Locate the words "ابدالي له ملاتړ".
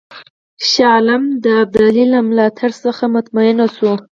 1.63-2.71